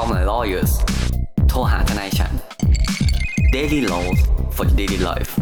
[0.00, 0.72] Call my lawyers
[1.48, 2.32] โทรหาทนายฉัน
[3.54, 4.18] Daily Laws
[4.56, 5.32] for daily life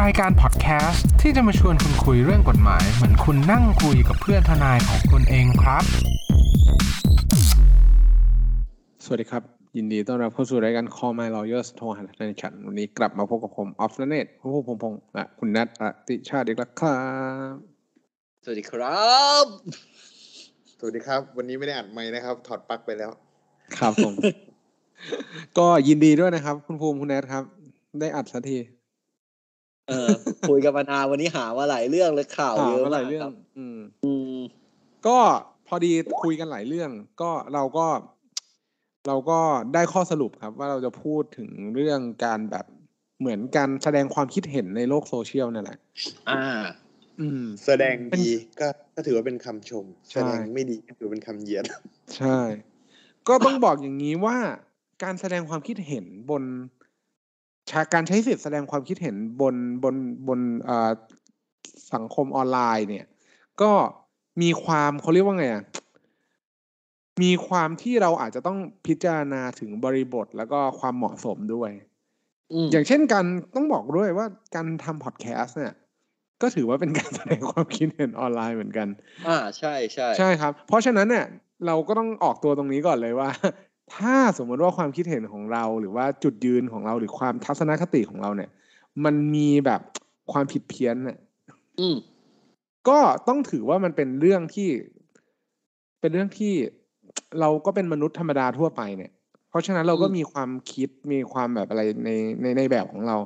[0.00, 5.84] รายการพอดแคสต์ที่จะมาชวนคุณคุยเรื่องกฎหมาย เหมือนคุณนั่งคุยกับเพื่อนทนายของคุณเองครับ
[9.04, 9.42] สวัสดีครับ
[9.76, 16.98] ยินดีต้อนรับเข้าสู่รายการ Call My Lawyers โทรหาทนายฉัน วันนี้กลับมาพบกับผมออฟนเนตผู้พงพงษ์และคุณนัทอติชาติอีกแล้วครั
[17.52, 17.54] บ
[18.44, 19.08] สวัสดีครั
[19.44, 19.46] บ
[20.80, 23.10] สวัสดีครับ วันนี้ไม่ได้อัดไม้นะครับ ถอดปลั๊กไปแล้ว
[23.78, 24.14] ครับผม
[25.58, 27.44] ก็ยินดีด้วยนะครับ คุณภูมิคุณแนทครับ
[28.00, 28.58] ได้อัดสักที
[29.88, 30.08] เออ
[30.48, 34.38] คุยกันมานานวันนี้หามาหลายเรื่องเลยข่าวข่าเยวอะมาหมาลากยเรื่อคงรับอืมอืม
[35.06, 35.18] ก็
[35.66, 36.90] พอดีคุยกันหลายเรื่อง
[37.20, 37.86] ก็เราก็
[39.06, 39.40] เราก็
[39.74, 42.66] ได้ข้อสรุปครับ ว่าเราจะพูดถึงเรื่องการแบบ
[43.20, 45.78] เหมือนการแสดงความคิดเห็นในโลกโซเชียลนั่นแหละ
[46.30, 46.60] อ่าอืม
[47.64, 48.28] แสดงดี
[48.60, 51.64] ก็ก็ถือว่าเป็นคำชมใช่แสดงไม่ดีก็ถือเป็นคำเหยียด
[52.16, 52.38] ใช่
[53.28, 54.36] ก็ต้องบอกอย่างนี้ว่า
[55.02, 56.42] การแสดงความคิดเห็นบน
[57.70, 59.94] ชาการใช้สิทธิ์แสดงความคิดเห็นบนบน
[60.28, 60.90] บนเอ่อ
[61.92, 63.06] สังคมออนไลน์เนี่ย
[63.62, 63.70] ก็
[64.42, 65.64] มีความเขาเรียกว่าไงอะ
[67.22, 71.70] มีความที่เราอาจจะต้องพิจารณาถึงบริบทแล้วก็ความเหมาะสมด้วย
[72.52, 75.74] อืมอย่างเช่นการต้องบอกด้วยว่าการทำพอดแคสต์เนี่ย
[76.42, 78.88] ก็ถือว่าเป็นการแสดงความคิดเห็นออนไลน์เหมือนกัน
[79.28, 81.26] อ่าใช่ใช่ใช่ครับ เพราะฉะนั้นเนี่ย
[81.66, 83.30] เราก็ต้องออกตัวตรงนี้ก่อนเลยว่า
[83.94, 88.50] ถ้าสมมติว่าความคิดเห็นของเรา หรือว่าจุดยืนของเราหรือความทัศนคติของเราเนี่ย
[89.04, 89.80] มันมีแบบ
[90.32, 91.18] ความผิดเพี้ยนเนี่ย
[91.80, 91.96] อืม
[92.88, 94.68] ก็ต้องถือว่ามันเป็นเรื่องที่
[96.00, 96.54] เป็นเรื่องที่
[97.40, 99.10] เราก็เป็นมนุษย์ธรรมดาทั่วไปเนี่ย
[99.50, 102.10] เพราะฉะนั้นเราก็อืมมีความคิดมีความแบบอะไรใน
[102.42, 103.16] ในในแบบของเรา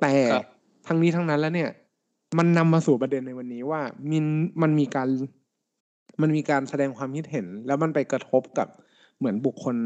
[0.00, 0.44] แต่ครับ
[0.86, 1.70] ทั้งนี้ทั้งนั้นแล้วเนี่ย
[2.38, 4.26] มันนำมาสู่ประเด็นในวันนี้ว่ามัน
[4.62, 5.08] มันมีการ
[6.22, 8.68] มันมีการแสดงความคิดเห็น แล้วมันไปกระทบกับ
[9.18, 9.76] เหมือนบุคคล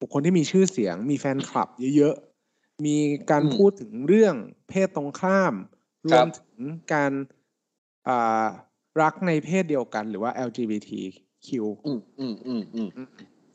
[0.00, 2.96] บุคคลที่มีชื่อเสียง มีแฟนคลับเยอะๆ มี
[3.30, 4.34] การอืมพูดถึงเรื่อง
[4.68, 5.54] เพศตรงข้าม
[6.10, 6.58] รควรับมถึง
[6.94, 7.12] การ
[8.08, 8.46] อ่า
[9.00, 11.48] รักในเพศเดียวกันหรือว่า LGBTQ
[11.86, 13.08] อืมอืมอืมอืม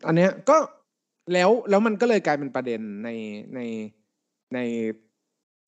[0.07, 0.57] อันเนี้ยก็
[1.33, 3.09] แล้วแล้วมันก็เลยกลายเป็นประเด็นใน
[3.55, 3.59] ใน
[4.53, 4.59] ใน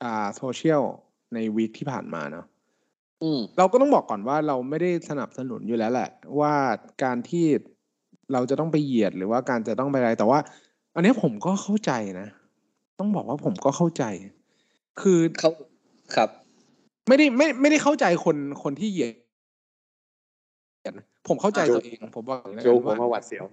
[0.03, 0.83] อ่าโซเชียล
[1.33, 2.45] ในวีคที่ผ่านมาเนาะ
[3.23, 6.53] อืมเราก็ต้องบอกก่อนว่าเราไม่ได้สนับสนุนอยู่แล้วแหละ ว่า
[7.03, 7.45] การที่
[8.33, 10.39] เราจะต้องไปเหยียดหรือว่าการจะต้องไปอะไร แต่ว่า
[10.95, 12.27] อันเนี้ยผมก็เข้าใจนะ
[12.99, 14.03] ต้องบอกว่าผมก็เข้าใจ
[15.01, 15.51] คือเขา
[16.15, 16.29] ครับ
[17.07, 19.13] ไม่ได้ไม่ไม่ได้เข้าใจคนคนที่เหยียด
[20.97, 23.45] นะผมเข้าใจโจ๊กตัวเองผมบอกอย่างนี้โจแล้วกกันผมมาหวัดเสียว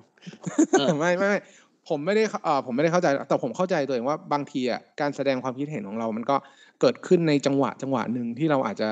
[0.78, 1.40] เออไม่ไม่ไม่
[1.88, 6.36] ผมไม่ได้เอ่อผมไม่ได้เข้าใจ แต่ผมเข้าใจตัวเองว่าบางทีอะการแสดงความคิดเห็นของเรา มันก็
[6.80, 8.88] เกิดขึ้นในจังหวะจังหวะหนึ่งที่เราอาจจะ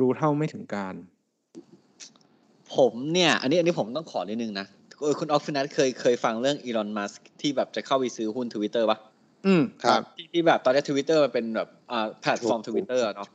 [0.00, 0.94] รู้เท่าไม่ถึงการ
[2.76, 4.66] ผมเนี่ย อันนี้อันนี้ผมต้องขอนิดนึงนะ
[5.00, 8.98] เออคุณออฟฟินัทเคยเคยฟังเรื่องอีลอนมัสที่แบบจะเข้าไปซื้อหุ้นทวิตเตอร์ปะ
[9.46, 13.28] อืมครับที่ที่แบบตอนนี้ทวิตเตอร์มันเป็นแบบอ่าแพลตฟอร์มถูทกวิตเตอร์เนาะ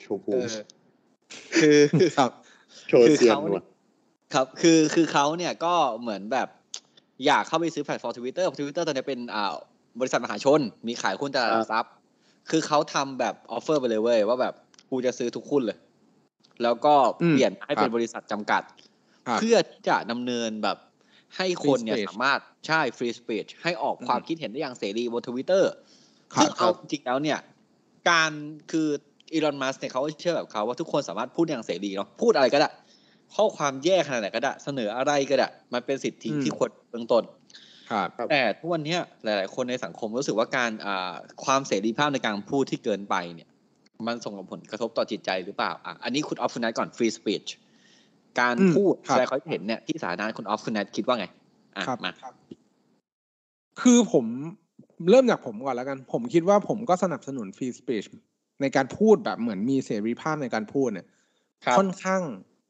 [0.00, 0.64] โชว์ภูเอมิอ
[1.58, 1.78] คือ
[2.18, 2.30] ครับ
[2.88, 3.64] โชว์คือเสียงเขาหนเนี่วดย
[4.34, 6.48] ครับ คือคือเขาเนี่ยก็เหมือนแบบ
[7.26, 9.54] อยากเข้าไปซื้อแพลตฟอร์มทวิตเตอร์ทวิตเตอร์ตอนนี้เป็นอ่า
[10.00, 11.92] บริษัทมหาชน มีขายหุ้นตลาดหลักทรัพย์
[12.50, 14.54] คือเขาทำแบบออฟเฟอร์ไปเลยเว้ยว่าแบบ
[14.90, 15.78] กูจะซื้อทุกหุ้นเลย
[16.62, 18.62] แล้วก็อืมเปลี่ยนให้เป็ครันบบริษัทจำกัด
[19.28, 20.78] ครับเพื่อที่จะดำเนินแบบ
[21.36, 25.72] ให้คนเนี่ย Free speech สามารถใช่ฟรีสเปซให้ออกความอืมคิดเห็นได้อย่างเสรีบนทวิตเตอร์
[26.34, 27.38] ครับซึ่งเอาครับจริงๆแล้วเนี่ย
[28.10, 28.32] การ
[28.70, 28.88] คือ
[29.32, 32.68] อีลอนมัสเนี่ยเขาเชื่อแบบเขาว่าทุกคนสามารถพูดอย่างเสรีเนาะพูดอะไรก็ได้
[33.34, 37.22] ข้อความแย่ขนาดไหนก็ได้เสนออะไรก็ได้มันเป็นสิทธิอืมที่ควรเบื้องต้น
[37.90, 43.48] ครับครับแต่ทุกวันเนี้ยหลาย ๆ คนในสังคมรู้สึกว่าการอ่าความเสรีภาพในการพูดที่เกินไปเนี่ย
[44.06, 47.48] มันส่งผลกระทบต่อจิตใจหรือเปล่าอะอันนี้คุณออฟคุณนัทก่อน free speech
[48.40, 51.26] การอืมพูดครับแสดงความเห็นเนี่ยที่สาธารณะคุณออฟคุณนัทคิดว่าไง
[51.76, 52.10] อะครับมา
[53.80, 54.24] คือผม
[55.10, 58.04] เริ่มจากผมก่อนแล้วกัน ผมคิดว่าผมก็สนับสนุนฟรีส e ป c
[58.60, 61.06] ในการพูดแบบเหมือนมีเสรีภาพในการพูดเนี่ย
[61.66, 62.22] ครับค่อนข้าง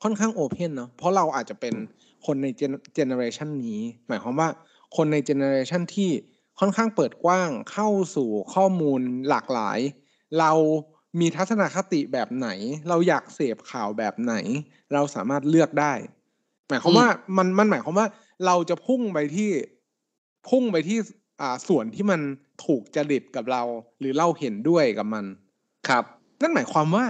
[0.02, 1.74] ค่อนข้าง open เนาะเพราะเราอาจจะเป็น
[2.26, 2.46] คนใน
[2.94, 4.48] generation นี้ หมายความว่า
[4.96, 6.10] คนใน generation ที่
[6.60, 9.78] ค่อนข้างเปิดกว้างเข้าสู่ข้อมูลหลากหลาย
[10.40, 10.52] เรา
[11.20, 12.48] มีทัศนคติแบบไหน
[12.88, 14.34] เราอยากเสพข่าวแบบไหน
[14.92, 15.92] เราสามารถเลือกได้
[16.68, 18.06] หมายความว่ามันมันหมายความว่า
[18.46, 19.50] เราจะพุ่งไปที่
[20.48, 20.98] พุ่งไปที่
[21.40, 22.20] อ่าส่วนที่มัน
[22.64, 23.62] ถูกจริตกับเรา
[23.98, 25.24] หรือเราเห็นด้วยกับมัน
[25.88, 26.04] ครับ
[26.42, 27.06] นั่นหมายความว่า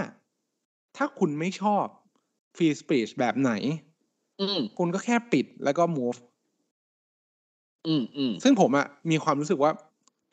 [0.97, 1.85] ถ้าคุณไม่ชอบ
[2.55, 3.51] ฟรีส e ป c แบบไหน
[4.41, 6.19] อืมคุณก็แค่ปิดแล้วก็ move
[7.87, 9.71] อืมอืมซึ่งผมอะมีความรู้สึกว่า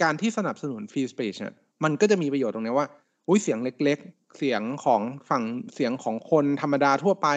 [0.02, 2.86] การที่สนับสนุนฟรีส e ป c เนี่ยมันก็จะมีประโยชน์ตรงนี้ว่า
[3.28, 5.42] อุ้ยเสียงเล็ก ๆ เสียงของฝั่ง
[5.74, 7.28] เสียงของคนธรรมดาทั่วไป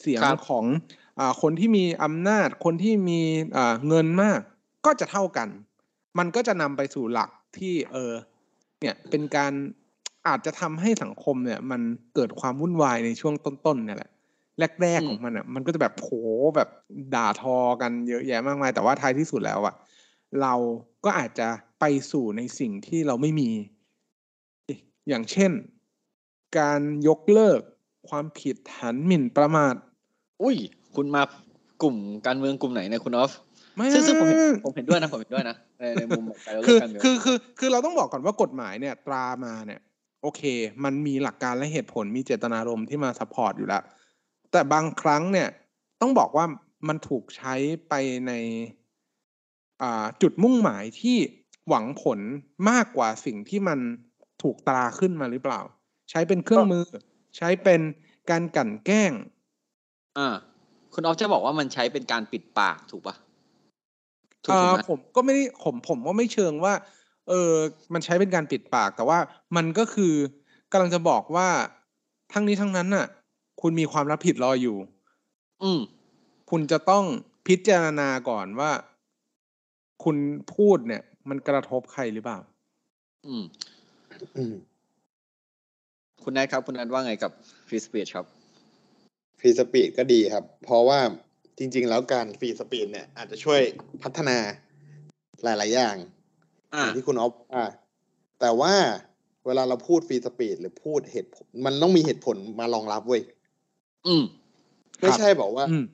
[0.00, 0.64] เสียงครับของ
[1.18, 3.20] อ่าคนที่มีอำนาจคนที่มี
[3.56, 4.40] อ่าเงินมาก
[4.86, 5.48] ก็จะเท่ากัน
[6.18, 8.12] มันก็จะนำไปสู่หลักที่เออ
[8.80, 9.52] เนี่ยเป็นการ
[10.28, 11.80] อาจจะทำให้สังคมเนี่ย มัน
[12.14, 14.10] เกิดความวุ่นวายในช่วงต้นๆเนี่ยแหละ
[14.58, 16.10] แรกอืมๆของมันอะ มันก็จะแบบโห
[16.56, 16.68] แบบ
[17.14, 19.74] ด่าทอกันเยอะแยะมากมาย แต่ว่าท้ายที่สุดแล้วอะ
[20.42, 20.54] เรา
[21.04, 21.48] ก็อาจจะ
[21.80, 23.50] ไปสู่ในสิ่งที่เราไม่มี
[25.08, 25.50] อย่างเช่น
[26.58, 27.60] การยกเลิก
[28.08, 29.74] ความผิดฐานหมิ่นประมาท
[30.42, 30.56] อุ้ย
[30.96, 31.22] คุณมา
[31.82, 31.96] กลุ่ม
[32.26, 33.32] การเมืองกลุ่มไหนเนี่ยคุณออฟ
[33.76, 39.80] ไม่ซึ่งซึ่งผมเห็นผมเห็นด้วยนะผมเห็นด้วยนะในในมุมของคือการเลือกการเมืองคือคือคือเราต้องบอกก่อนว่ากฎหมายเนี่ยตรามาเนี่ย
[40.22, 40.42] โอเค
[40.84, 43.82] มันมีหลักการและเหตุผลมีเจตนารมณ์ที่มา support อยู่แล้ว
[44.54, 45.48] แต่บางครั้งเนี่ย
[46.00, 46.46] ต้องบอกว่า
[46.88, 47.54] มันถูกใช้
[47.88, 47.94] ไป
[48.26, 48.32] ใน
[49.82, 51.16] อ่าจุดมุ่งหมายที่
[51.68, 52.20] หวังผล
[52.70, 53.78] มากกว่าสิ่งที่มัน
[54.42, 55.60] ถูกตราขึ้นมาหรือเปล่า
[56.10, 56.84] ใช้เป็นเครื่องมือ
[57.36, 57.80] ใช้เป็น
[58.30, 59.12] การกลั่นแกล้ง
[60.18, 60.28] อ่า
[60.92, 63.16] คุณออฟจะบอกว่ามันใช้เป็นการปิดปากถูกปะ
[64.44, 66.74] ถูกเอถูกอไหมผมก็ไม่ได้ผมผมก็ไม่เชิงว่า
[67.28, 67.52] เออ
[67.92, 69.18] มันใช้เป็นการปิดปากแต่ว่า
[69.56, 70.14] มันก็คือ
[70.72, 71.48] กำลังจะบอกว่า
[72.32, 73.06] ทั้งนี้ทั้งนั้นน่ะ
[73.66, 74.76] คุณมีความรับผิดรออยู่
[75.62, 75.80] อืม
[76.50, 77.04] คุณจะต้อง
[77.48, 78.72] พิจารณาก่อนว่า
[80.04, 80.16] คุณ
[80.54, 82.38] พูดเนี่ย มันกระทบใครหรือเปล่า
[83.26, 83.44] อืม
[84.36, 84.54] อืม
[86.22, 87.32] คุณแนทครับ คุณแนทว่าไงกับ
[87.66, 88.26] free speech ครับ
[89.38, 91.00] free speech ก็ดีครับ เพราะว่า
[91.58, 93.60] จริง ๆ แล้วการ free speech เนี่ย อาจจะช่วย
[94.02, 94.38] พัฒนา
[95.42, 95.96] หลาย ๆ อย่าง
[96.74, 97.64] อ่าอย่างที่คุณออฟอ่า
[98.40, 98.74] แต่ว่า
[99.46, 103.22] เวลาเราพูดฟรีสปีดหรือพูดเหตุผลมันต้องมีเหตุผลมารองรับเว้ย
[104.06, 104.24] อืม
[105.00, 105.84] ไม่ใช่บอกว่าอืม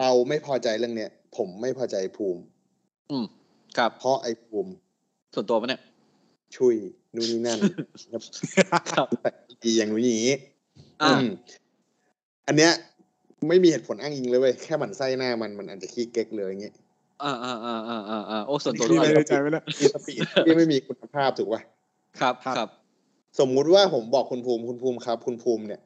[0.00, 2.42] เราไม่พอใจเรื่องเนี้ยผมไม่พอใจภูมิ
[3.10, 3.24] อืม
[3.76, 4.70] ครับเพราะไอ้ภูมิ
[5.34, 5.82] ส่วนตัวปะเนี่ย
[6.56, 6.74] ช่วย
[7.14, 7.58] นู่นนี่นั่น
[8.90, 9.30] ครับแต่
[9.64, 10.34] ดีอย่างนู้นอย่างนี้
[11.02, 11.28] อ่าอืม
[12.46, 12.72] อันเนี้ย
[13.48, 16.74] ไม่มีเหตุผลอ้างอิงเลยเว้ยแค่หมันไส้หน้ามันมันอาจจะขี้เก๊กเลยอย่างเงี้ย
[17.24, 21.62] อ่าอ่าอ่าอ่าอ่าอ่าโอ้ส่วนตัวมีด้อะไรวยในใจไหมเนี่ยมีสปีดที่ไม่มีคุณภาพถูกป่ะ
[22.20, 22.68] ครับครับครับ
[23.38, 25.80] สมมุติว่าผมบอกคุณภูมิคุณภูมิครับ คุณภูมิเนี่ย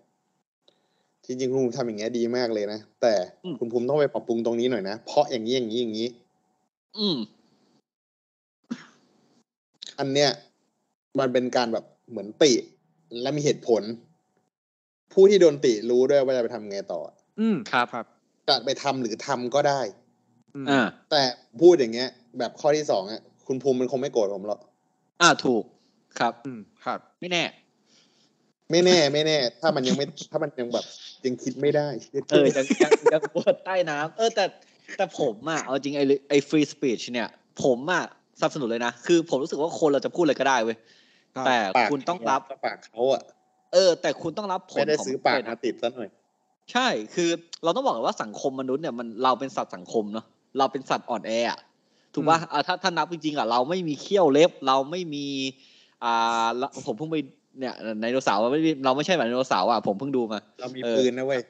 [1.31, 6.09] จริงๆคุณภูมิทำอย่างเงี้ยดีมากเลยนะ แต่อืมคุณภูมิต้องไปปรับปรุงตรงนี้หน่อยนะ เพราะอย่างนี้อย่างนี้อย่างนี้
[6.99, 7.19] อืม
[9.99, 10.31] อันเนี้ย
[11.19, 12.53] มันเป็นการแบบเหมือนติ
[13.23, 13.83] และมีเหตุผล
[15.13, 17.01] ผู้ที่โดนติรู้ด้วยว่าจะไปทำไงต่อ
[17.41, 18.07] อืมครับครับ
[18.49, 19.81] จะไปทำหรือทำก็ได้
[20.55, 20.81] อืมอ่า
[21.11, 21.23] แต่
[21.61, 24.61] พูดอย่างเงี้ย แบบข้อที่สองอะ คุณภูมิมันคงไม่โกรธผมหรอก
[25.23, 25.65] อ่าถูก
[26.19, 27.43] ครับ อืมครับ ไม่แน่
[28.71, 30.85] ไม่แน่ไม่แน่ ถ้ามันยังไม่ถ้ามันยังแบบ
[31.25, 31.89] ยังคิดไม่ได้
[32.31, 34.45] เออยังยังยังปวดใต้น้ำเออแต่
[34.97, 37.29] แต่ผมอะเอาจริงไอ้ไอ้ free speech เนี่ย
[37.65, 38.05] ผมอะ
[38.41, 40.77] สนับสนุนเลยนะ คือผมรู้สึกว่าคนเราจะพูดอะไรก็ได้เว้ย
[41.37, 43.23] ครับแต่ปากคุณต้องรับปากเขาอะ
[43.73, 46.09] เออ แต่คุณต้องรับผลไม่ได้ของซื้อมันปากด้วยมานะติดซะหน่อย
[46.73, 47.31] ใช่คือ
[47.65, 50.27] เราต้องบอกกันว่าสังคมมนุษย์เนี่ยมันเราเป็นสัตว์สังคมเนาะ
[50.59, 51.59] เราเป็นสัตว์อ่อนแออะ
[52.15, 55.27] ถูกป่ะอะถ้าถ้านับจริงๆอะเราไม่มีเขี้ยวเล็บ เราไม่มี
[56.05, 57.17] อ่าละผมเพิ่งไป
[57.59, 61.41] เนี่ยไดโนเสาร์อะไม่มีเราไม่ใช่แบบไดโนเสาร์อะผมเพิ่งดูมา เรามีเออปืนนะเว้ย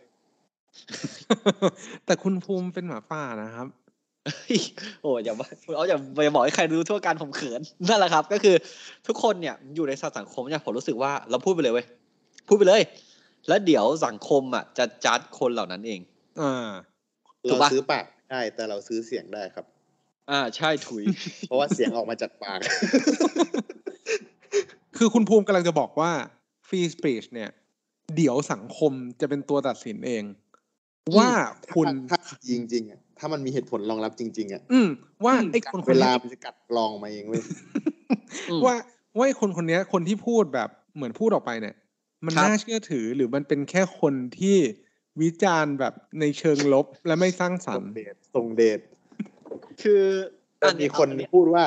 [2.07, 3.67] แต่คุณภูมิเป็นหมาป่านะครับ
[4.27, 4.61] เฮ้ย
[5.03, 8.55] โอ้ยอย่ามาเอาอย่าอย่าบอกให้ใครรู้ทั่วการผมเขินนั่นแหละครับ ก็คือ
[9.07, 11.87] ทุกคนเนี่ยอยู่ในสังคมเนี่ยผมรู้สึกว่าเราพูดไปเลยเว้ย
[12.49, 12.83] พูดไปเลย
[13.49, 16.01] แล้วเดี๋ยวสังคมอะจะจัดคนเหล่านั้นเอง
[16.41, 16.69] อ่า
[17.51, 19.65] ถูกเราปะซื้อปากได้แต่เราซื้อเสียงได้ครับ
[20.31, 21.05] อ่าใช่ถุย
[21.41, 22.61] เพราะว่าเสียงออกมาจากปาก
[24.97, 26.13] คือคุณภูมิกำลังจะบอกว่า
[26.69, 27.51] free speech เนี่ย
[28.17, 30.25] เดี๋ยวสังคมจะเป็นตัวตัดสินเอง
[31.17, 31.31] ว่า
[31.75, 34.89] คุณถ้าถ้าจริงๆอะถ้ามันมีเหตุผลรองรับจริง ๆอะอืม
[35.25, 37.43] ว่าไอ้คนคเวนลานี้มันจะกัดกรองมาเองเว้ย
[38.51, 38.75] อืมว่า
[39.17, 41.77] ว่าไอ้คนคนเนี้ยคนที่พูดแบบเหมือนพูดออกไปเนี่ย
[42.25, 44.57] มันครับน่าเชื่อถือหรือมันเป็นแค่คนที่
[45.23, 48.81] วิจารณ์แบบในเชิงลบและไม่สร้างสรส่รงค์เดชส่งเดช
[49.83, 50.03] คือ
[50.59, 51.65] แต่อัมีคนอัพูดว่า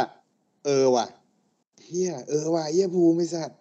[0.65, 1.07] เออว่ะ
[1.85, 3.57] เฮียเออว่ะเฮียภูมิไม่สัตว์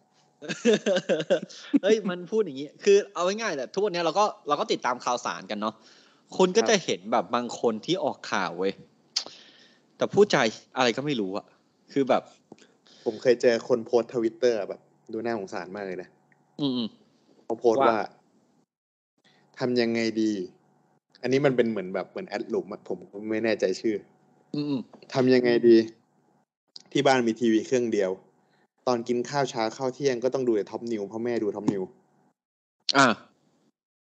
[1.83, 5.75] เฮ้ยมันพูดอย่างนี้ คือเอาง่ายๆแหละทุกวันนี้เราก็เราก็ติดตามข่าวสารกันเนาะ
[6.37, 8.73] คุณก็จะเห็นแบบบางคนที่ออกข่าวเว้ย
[9.97, 10.39] แต่พูดใจ
[10.77, 11.47] อะไรก็ไม่รู้อะ
[11.93, 12.23] คือแบบ
[13.05, 14.81] ผมเคยเจอคนโพสต์ทวิตเตอร์แบบ
[15.13, 16.09] ดูน่าสงสารมากเลยนะ
[16.61, 16.83] อืม
[17.45, 18.01] เขาโพสต์ว่าว่า
[19.59, 20.33] ทำยังไงดี
[21.23, 22.99] อันนี้มันเป็นเหมือนแบบเหมือนแอดลุมอะผม
[23.31, 23.97] ไม่แน่ใจชื่อ
[24.55, 24.81] อืมอืม
[25.15, 25.77] ทำยังไงดี
[26.93, 28.11] ที่บ้านมีทีวีเครื่องเดียว
[28.87, 31.83] ตอนกินข้าวเช้าข้าวเที่ยงก็ต้องดูแต่ Top News เพราะแม่ดู Top News
[32.97, 33.07] อ่า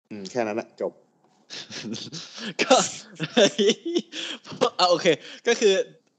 [0.09, 0.91] อืมแค่นั้นแหละจบ
[2.61, 2.75] ก็
[4.77, 5.07] เอาโอเค
[5.47, 5.73] ก็คือ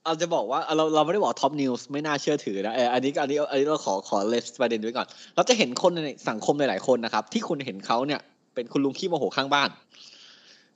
[0.04, 8.20] เอาจะบอกว่าเราเราไม่ได้บอกท็อปนิวส์ไม่น่าเชื่อถือนะเอออันนี้อันนี้อันนี้เราขอขอเลสประเด็นไว้ก่อน เราจะเห็นคนในสังคมหลายๆคนนะครับ ที่คุณเห็นเขาเนี่ย
[8.54, 9.68] เป็นคุณลุงขี้โมโหข้างบ้าน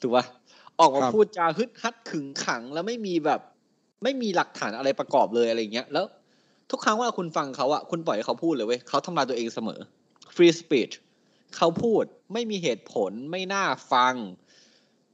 [0.00, 0.24] ถูกปะ
[0.80, 3.40] ออกมาครับพูดจาฮึดฮัดขึงขัง แล้วไม่มีแบบ
[4.02, 6.04] ไม่มีหลักฐานอะไรประกอบเลยอะไรเงี้ย แล้ว
[6.70, 9.80] ทุกครั้งว่าคุณฟังเขาอะคุณปล่อยให้เขาพูดเลยเว้ยเขาทำลายตัวเองเสมอ
[10.34, 10.94] free speech
[11.56, 14.14] เขาพูดไม่มีเหตุผลไม่น่าฟัง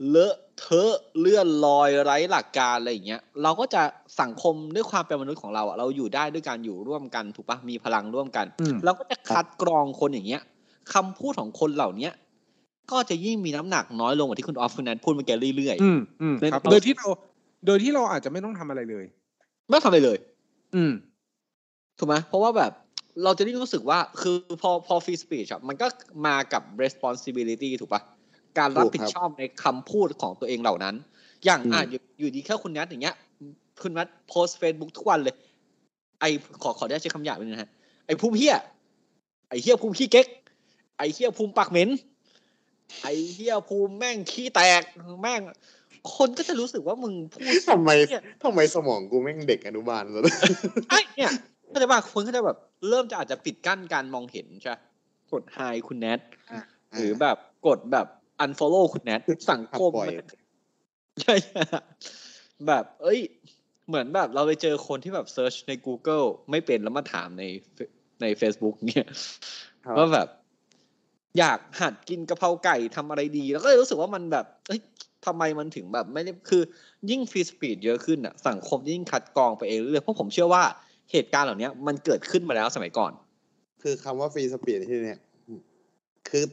[0.09, 3.83] เลอะเทอะเลื่อนลอยไร้หลักการอะไรอย่างเงี้ยเราก็จะ
[4.21, 10.43] สังคมด้วยความเป็นมนุษย์ของเราอะเราอยู่ได้ด้วยการอยู่ร่วมกันถูกปะมีพลังร่วมกันอืมเราก็จะคัดกรองคนอย่างเงี้ย
[10.95, 12.13] คำพูดของคนเหล่าเนี้ย
[12.91, 17.07] ก็จะยิ่งมีน้ำหนักน้อยลงกว่าที่คุณออฟคุณแนนพูดเมื่อกี้เรื่อยอืมอืมเล่นครับเอาโดยที่เรา
[17.67, 20.19] โดยที่เราอาจจะไม่ต้องทำอะไรเลยๆไม่ต้องทำอะไรเลย
[20.75, 20.93] อืม
[21.99, 22.73] ถูกไหมเพราะว่าแบบ
[23.25, 25.87] เราจะได้รู้สึกว่าคือพอพอ free speech อะมันก็
[26.26, 28.02] มากับ responsibility ถูกปะ
[28.59, 30.95] การรับผิดชอบในคำพูดของตัวเองเหล่านั้น
[31.45, 33.17] อย่างอะอืมอยู่อยู่ดีแค่คุณนัทอย่างเงี้ย
[33.83, 35.35] คุณนัทโพสเฟซบุ๊กทุกวันเลย
[36.21, 36.25] ไอ
[36.62, 37.71] ขอขอได้ใช้คำหยาบนิดนึงนะฮะ
[38.07, 38.57] ไอภูมิเฮีย
[39.49, 40.26] ไอเฮียภูมิขี้เก๊ก
[40.97, 41.90] ไอเฮียภูมิปากเหม็น
[43.02, 44.83] ไอเฮียภูมิแม่งขี้แตก
[45.23, 45.40] แม่ง
[46.16, 47.40] คนก็จะรู้สึกว่ามึงพูด
[47.71, 50.21] ทำไมเนี่ยทำไมสมองกูแม่งเด็กอนุบาลซะ
[50.90, 51.33] ไอ้เนี่ย
[51.69, 54.80] เข้าใจป่ะคนก็จะแบบ เริ่มจะอาจจะปิดกั้นการมองเห็นใช่ปะ
[55.33, 56.21] กดไฮคุณแนท
[56.97, 58.07] หรือแบบกดแบบ
[58.45, 59.21] unfollow คุณแนท
[59.52, 60.26] สังคมปล่อยมัน
[61.23, 63.21] ใช่ๆแบบ เอ้ย
[63.88, 67.45] เหมือนแบบเราไปเจอคนที่แบบเซิร์ชใน Google ไม่เป็นแล้วมาถามใน
[68.21, 69.07] ใน Facebook เนี่ย
[69.85, 70.28] ครับว่าแบบ
[71.38, 74.80] อยากหัดกินกะเพราไก่ทำอะไรดี แล้วก็เลยรู้สึกว่ามันแบบเอ้ย
[75.27, 76.62] ทำไมมันถึงแบบไม่ได้คือ
[77.11, 80.62] ยิ่ง free speech เยอะขึ้นอะสังคมยิ่งคัดกรองไปเองเรื่อยๆเพราะผมเชื่อว่า
[81.12, 83.12] เหตุการณ์เหล่านี้มันเกิดขึ้นมาแล้วสมัยก่อน
[83.83, 85.21] คือคำว่า free speech ที่เนี่ย
[86.29, 86.45] คือ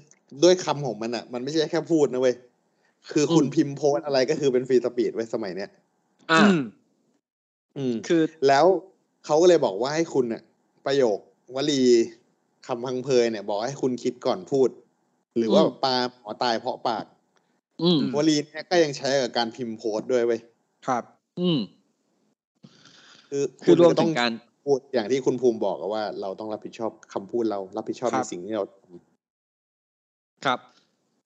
[0.44, 2.36] ด้วยคำของมันอะ มันไม่ใช่แค่พูดนะเว้ย
[3.12, 5.70] คือคุณอืมพิมพ์โพสต์อะไรก็คือเป็น free speech เว้ยสมัยเนี้ย
[6.32, 6.60] อ่าอืม
[7.78, 8.66] อืมคือแล้ว
[9.26, 10.44] เขาก็เลยบอกว่าให้คุณน่ะ
[10.86, 11.18] ประโยค
[11.56, 11.84] วลี
[12.68, 14.70] คำพังเพยเนี่ย บอกให้คุณคิดก่อนพูด
[15.38, 17.17] หรือว่าอืมปลาหมอตายเพราะปากอืม
[18.16, 20.40] วลีเนี่ยก็ยังใช้กับการพิมพ์โพสต์ด้วยเว้ย
[20.88, 21.04] ครับ
[21.40, 21.60] อืม
[23.30, 24.32] คือคือรวมณก็ถึต้องงการ
[24.66, 28.78] พูดอย่างที่คุณภูมิบอกอะว่า เราต้องรับผิดชอบคำพูดเรา รับผิดชอบครัในบสิ่งที่เราท
[30.46, 30.60] ครับ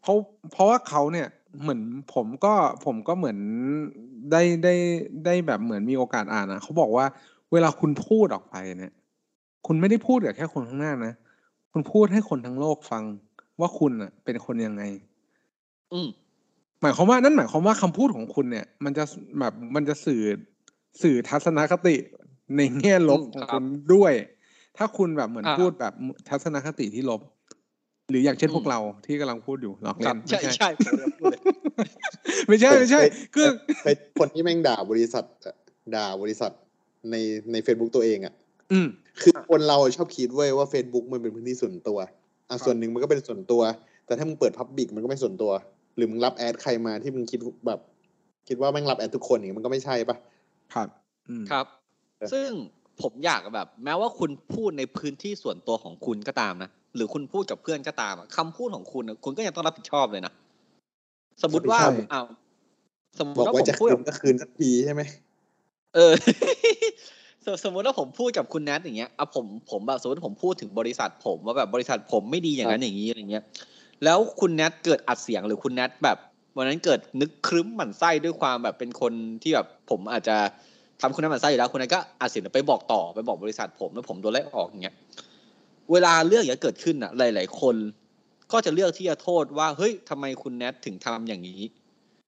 [0.01, 0.15] เพราะ
[0.51, 1.27] เพราะว่าเขาเนี่ย
[1.62, 1.81] เหมือน
[2.13, 2.53] ผมก็
[2.86, 3.38] ผมก็เหมือน
[4.31, 4.74] ได้ได้
[5.25, 7.05] ได้แบบเหมือนมีโอกาสอ่านนะเขาบอกว่า
[7.51, 8.93] เวลาคุณพูดออกไปเนี่ย
[9.67, 11.13] คุณไม่ได้พูดกับแค่คนข้างหน้านะ
[11.72, 13.03] คุณพูดให้คนทั้งโลกฟัง
[13.60, 14.84] ว่าคุณอะ เป็นคนยังไง
[15.93, 16.08] อืม
[16.81, 19.03] หมายความว่านั่นหมายความว่าคำพูดของคุณเนี่ย มันจะ
[19.39, 20.21] แบบมันจะสื่อ
[21.01, 21.95] สื่อทัศนคติ
[22.57, 24.13] ในแง่ลบอืมของครัคุบณด้วย
[24.77, 25.93] ถ้าคุณแบบเหมือนอ่าพูดแบบ
[26.29, 27.21] ทัศนคติที่ลบ
[28.09, 31.41] หรืออย่างเช่นอืมพวกเราที่กำลังพูดอยู่หลอกคเล่รับนใช่ไม่ใช่ผมจะพูดเลย
[32.47, 33.47] ไม่ใช่ไม่ใช่ำคือ
[33.83, 35.55] เคยคนที่แม่งด่าบริษัทอะ
[35.95, 36.51] ด่าบริษัท
[37.11, 37.15] ใน
[37.51, 38.33] ใน Facebook ตัวเองอะ
[38.71, 38.88] อืม
[39.21, 42.09] คือคนเราชอบคิดเว้ยว่า Facebook มันเป็นพื้นที่ส่วนตัว อะ
[42.50, 43.61] ครับส่วนหนึ่งมันก็เป็นส่วนตัว
[44.05, 45.51] แต่ถ้ามึงเปิดพับบิกมันก็ไม่ส่วนตัว
[45.95, 47.79] หรือมึงรับแอดใครมาที่มึงคิดแบบ
[48.48, 50.17] คิดว่าแม่งรับแอดทุกคนอย่างเงี้ยมันก็ไม่ใช่ปะ
[50.74, 50.88] ครับ
[51.29, 51.65] อืมครับ
[52.17, 52.50] เออซึ่ง
[53.01, 60.33] ผมอยากแบบ แม้ว่าคุณพูดในพื้นที่ส่วนตัวของคุณก็ตามนะหรือคุณพูดกับเพื่อนก็ตามอะคำพูดของคุณอะคุณก็ยังต้องรับผิดชอบเลยนะ
[61.41, 62.25] สมมติว่าใช่อ้าว
[63.19, 65.01] สมมบอติกว่าว่าผมจะพูดคืกับนก็คืนสักทีใช่ไหม
[65.95, 66.13] เออ
[67.45, 73.43] สมสมมติว่าผมพูดกับคุณแนทอย่างเงี้ยอะผมผมแบบสมมติผมพูดถึงบริษัทผมว่าแบบบริษัทผมไม่ดีอย่างนั้นอย่างนี้อะไรเงี้ย
[74.03, 76.17] แล้วคุณแนทเกิดอัดเสียงหรือคุณแนทแบบ
[76.58, 80.38] วันนั้นเกิดนึกครึ้มหมั่นไส้ด้วยความแบบเป็นคนที่แบบผมอาจจะ
[81.01, 84.96] ทำคุณแนทหมั่นไส้อยู่แล้วคุณแนทก็อัดเสียงไปบอกต่อไปบอกบริษัทผมแล้วผมโดนไล่ออกอย่างเงี้ย
[85.91, 87.75] เวลาเรื่องอย่างเงี้ยเกิดขึ้นอะ หลาย ๆ คน
[88.51, 91.62] ก็จะเลือกที่จะโทษว่าเฮ้ยทำไมคุณแนทถึงทำอย่างนี้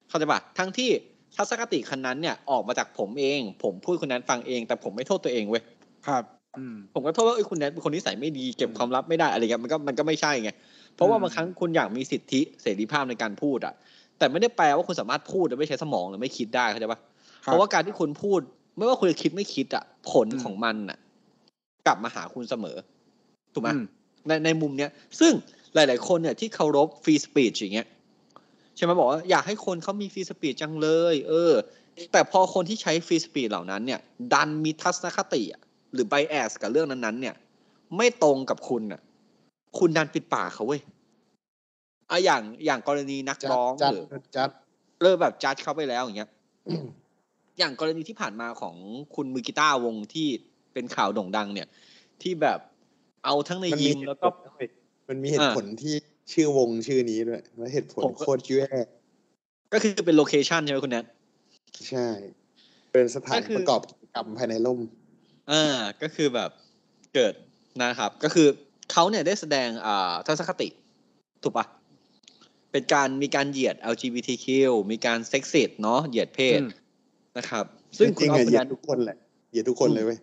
[0.09, 0.89] เข้าใจปะทั้งที่
[1.35, 5.63] ทัศนคติคันนั้นเนี่ยออกมาจากผมเอง ผมพูดคุณแนทฟังเอง แต่ผมไม่โทษตัวเองเว้ย
[6.07, 6.23] ครับ
[6.57, 10.51] อืมผมก็โทษว่าเอ้ยคุณแนทเป็นคนนิสัยไม่ดีเก็บความลับไม่ได้อะไรเงี้ยมันก็มันก็ไม่ใช่ไง
[10.95, 13.73] เพราะว่าอืมบางครั้งคุณอยากมีสิทธิเสรีภาพในการพูดอะ
[14.17, 16.99] แต่ไม่ได้แปลว่าคุณสามารถพูดโดยไม่ใช้สมองหรือไม่คิดได้เข้าใจปะ
[17.45, 18.39] คเพบราะว่าการที่คุณพูด
[18.77, 20.97] ไม่ว่าคุณจะคิดไม่คิดอะผลอืมของมันอะ
[21.85, 22.77] กลับมาหาคุณเสมอ
[23.53, 23.83] ถูกไหมอืม
[24.27, 25.33] ในในมุมเนี้ย ซึ่ง
[25.73, 27.87] หลาย ๆ คนเนี่ยที่เคารพ free speech อย่างเงี้ย
[28.75, 31.53] ใช่ไหมบอกว่าอยากให้คนเขามี free speech จังเลย เออ
[32.11, 33.99] แต่พอคนที่ใช้ free speech เหล่านั้นเนี่ย
[34.33, 35.61] ดันมีทัศนคติอะ
[35.93, 37.35] หรือ bias กับเรื่องนั้นๆ เนี่ย
[37.97, 39.01] ไม่ตรงกับคุณอะ
[39.79, 40.81] คุณดันปิดปากเขาเว้ย
[42.09, 44.49] อะอย่างอย่างกรณีนักจัดร้องจัดหรือจัด
[45.01, 46.29] เริ่มแบบจัดเขาไปแล้วอย่างเงี้ย
[47.59, 48.75] อย่างกรณีที่ผ่านมาของ
[49.15, 50.27] คุณมือกีตาร์วงที่
[50.73, 51.67] เป็นข่าวโด่งดัง เนี่ย
[52.21, 52.59] ที่แบบ
[53.25, 54.65] เอาทั้งในมันยิมีมเหแล้วตุก็ผลด้วย
[55.09, 55.95] มันมีเหตุอ่าผลที่
[56.31, 58.67] ชื่อวงชื่อนี้ด้วยและเหตุผลผมก็โคตรแย่
[59.73, 61.05] ก็คือเป็นโลเคชันใช่ไหมคุณแนท
[61.89, 62.07] ใช่
[62.91, 64.79] เป็นสถานก็คือประกอบกิจกรรมภายในร่ม
[65.51, 65.65] อ่า
[66.01, 66.51] ก็คือแบบ
[67.13, 67.33] เกิด
[67.81, 68.47] นะครับ ก็คือ
[68.93, 70.67] เขาเนี่ยได้แสดงอ่าทัศนคติ
[71.43, 71.65] ถูกปะ
[72.71, 74.47] เป็นการมีการเหยียด LGBTQ
[74.91, 76.69] มีการเซ็กซิสเนาะเหยียดเพศอืม
[77.37, 77.65] นะครับ
[77.97, 79.17] ซึ่งจริงๆอะคุณเหยียดทุกคนแหละ
[79.51, 80.17] เหยียดทุกคนเลยเว้ย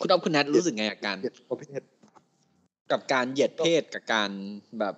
[0.00, 1.80] คุณออฟคุณแนนรู้สึกไงกับการเหยียดประเภท
[2.92, 4.30] กับการเหยียดเพศกับการ
[4.78, 4.94] แบบ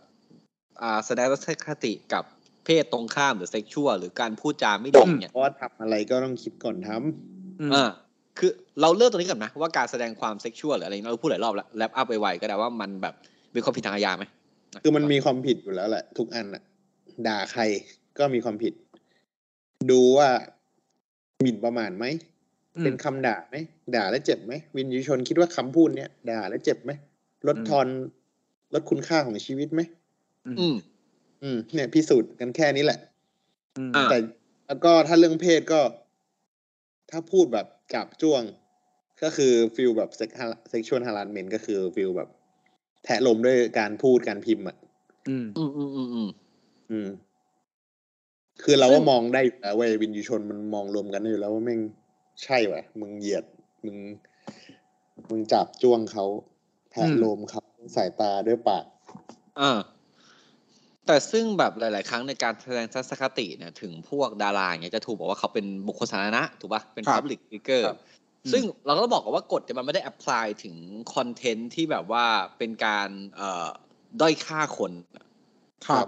[0.82, 2.24] อ่าแสดงทัศนคติกับ
[2.64, 7.90] เพศตรงข้ามหรือ sexual หรือการพูดจาไม่ดีเนี่ยเพราะว่าทำอะไรก็ต้องคิดก่อนทำอืมอ่า
[8.38, 13.14] คือเราเลือกตรงนี้ก่อนนะว่าการแสดงความ sexual หรืออะไรเราพูดหลายรอบแล้ว wrap up ไวๆก็ได้ว่ามันแบบ
[13.52, 14.24] เป็นความผิดทางอาญาไหม
[14.82, 16.62] คือมันมีความผิดอยู่แล้วแหละทุกอันอะ
[17.26, 17.62] ด่าใคร
[18.18, 18.72] ก็มีความผิด
[19.90, 20.28] ดูว่า
[21.42, 22.04] หมิ่นประมาทไหม
[22.76, 23.56] อืมเป็นคำด่าไหม
[23.96, 26.92] ด่าแล้วเจ็บไหมวินยูชนคิดว่าคำพูดเนี้ยด่าแล้วเจ็บไหม
[27.48, 27.86] ลดอืมทอน
[28.74, 29.80] ลดคุณค่าของชีวิตไหม
[30.46, 30.76] อืม
[31.42, 32.98] อืม เนี่ยพิสูจน์กันแค่นี้แหละ
[33.78, 34.18] อืมอ่าแต่
[34.66, 35.80] แล้วก็ถ้าเรื่องเพศก็
[37.10, 38.42] ถ้าพูดแบบ จับจ้วง
[39.22, 40.30] ก็คือฟิลแบบเซ็ก
[40.70, 42.28] เซ็กชวลฮาร์ s เมนก็คือ feel แบบ
[43.04, 44.76] แทะโลมด้วยการพูดการพิมพ์อะ
[45.28, 46.28] อืมอืมอืมอืมอืม
[46.90, 47.08] อืม
[48.62, 51.80] คือเราซึ่ว่ามองได้อยู่แล้วเว้ยวิญญูชนมันมองรวมกันได้อยู่แล้วว่าแม่ง
[52.42, 53.44] ใช่ว่ะมึงเหยียด
[53.84, 53.98] มึง
[55.30, 56.24] มึงจับจ้วงเขา
[56.90, 57.62] แทะอืมโลมเขา
[57.96, 58.84] สายตาด้วยปาก
[59.60, 59.70] อ่า
[61.06, 68.00] แต่ซึ่งแบบหลาย ๆ ครั้งในการแสดงทัศนคติเนี่ยถึงพวกดาราอย่างเงี้ยจะถูกบอกว่าเขาเป็นบุคคลสาธารณะถูกป่ะ เป็นครับ public figure ครับ
[68.52, 70.74] ซึ่งเราก็ต้องบอกกันว่ากฎเนี่ยมันไม่ได้ apply ถึง
[71.14, 72.24] คอนเทนต์ที่แบบว่า
[72.58, 73.68] เป็นการเอ่อ
[74.20, 74.92] ด้อยค่าคน
[75.86, 76.06] ครับ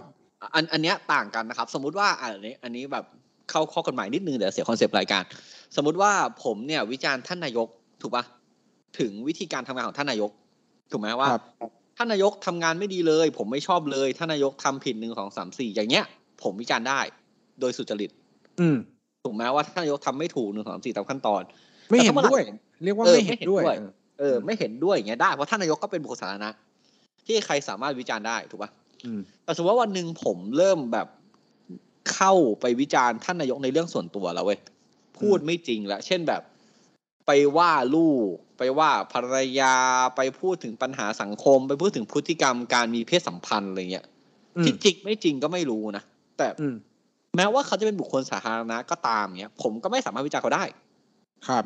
[0.54, 3.04] อันอันเนี้ยต่างกันนะครับ สมมุติว่าอันนี้อันนี้แบบ
[3.50, 5.22] เข้าข้อกฎหมายนิดนึงเดี๋ยวเสียคอนเซปต์รายการ
[5.76, 6.12] สมมุติว่า
[6.44, 7.68] ผมเนี่ยวิจารณ์ท่านนายก
[8.02, 8.24] ถูกปะ
[8.98, 10.30] ถึงวิธีการทำงานของท่านนายก
[10.90, 16.04] ถูกไหมว่าครับ ท่านนายกทำงานไม่ดีเลย ผมไม่ชอบเลยท่านนายกทำผิดหนึ่งสองสามสี่อย่างเงี้ย
[16.42, 17.00] ผมวิจารณ์ได้
[17.60, 18.10] โดยสุจริต
[18.60, 18.76] อืม
[19.24, 21.42] ถูกไหมว่าท่านนายกทำไม่ถูกหนึ่งสองสามสี่ตามขั้นตอน
[21.90, 22.42] ไม่เห็นแต่ถ้าเมื่อไหร่ด้วย
[22.84, 26.50] เรียกว่าเออไม่เห็นด้วยไม่เห็นด้วย เออ ไม่เห็นด้วยอย่างเงี้ยได้เพราะท่านนายกก็เป็นบุคคลสาธารณะ
[27.26, 28.70] ที่ใครสามารถวิจารณ์ได้ถูกปะ
[29.04, 31.08] อืมแต่สมมติว่าวันหนึ่งผมเริ่มแบบ
[32.14, 34.58] เข้าไปวิจารณ์ท่านนายกในเรื่องส่วนตัวแล้วเว้ย
[35.18, 36.42] พูดไม่จริงแล้วเช่นแบบ
[37.26, 39.74] ไปว่าลูก ไปว่าภรรยา
[40.16, 44.06] ไปพูดถึงปัญหาสังคม ไปพูดถึงพฤติกรรมการมีเพศสัมพันธ์อะไรเงี้ย
[44.56, 46.04] อืมที่จริงไม่จริงก็ไม่รู้นะ
[46.38, 46.74] แต่อืม
[47.37, 50.64] แม้ว่าเขาจะเป็นบุคคลสาธารณะก็ตามเนี้ย ผมก็ไม่สามารถวิจารณ์เขาได้
[51.48, 51.64] ครับ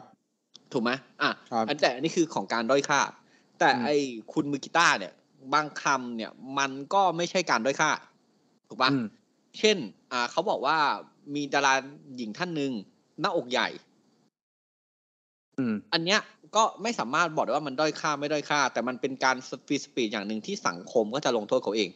[0.73, 0.91] ถูกไหม
[1.23, 3.01] อะครับอันแต่อันนี้คือของการด้อยค่า
[3.59, 3.97] แต่อืมไอ้
[4.33, 5.13] คุณมือกีตาร์เนี่ย
[5.55, 7.91] บางคำเนี่ย มันก็ไม่ใช่การด้อยค่า
[8.69, 9.05] ถูกปะอืม
[9.59, 9.77] เช่น
[10.13, 10.77] อ่าเขาบอกว่า
[11.35, 11.75] มีดารา
[12.17, 12.73] หญิงท่านหนึ่ง
[13.21, 13.69] หน้าอกใหญ่
[15.59, 16.21] อืมอันเนี้ย
[16.57, 19.37] ก็ไม่สามารถบอกได้ว่ามันด้อยค่าไม่ด้อยค่า แต่มันเป็นการ
[19.67, 21.91] free speech อย่างหนึ่งที่สังคมก็จะลงโทษเขาเอง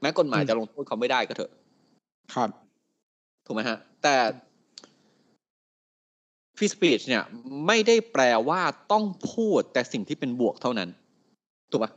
[0.00, 1.50] แม้กฎหมายอืมจะลงโทษเขาไม่ได้ก็เถอะ
[2.34, 2.50] ครับ
[3.46, 4.16] ถูกไหมฮะ แต่
[6.56, 7.22] free speech เนี่ย
[7.66, 8.60] ไม่ได้แปลว่า
[8.92, 10.88] ต้องพูดแต่สิ่งที่เป็นบวกเท่านั้น
[11.70, 11.90] ถูกปะ